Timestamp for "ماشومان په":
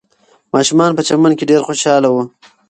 0.53-1.01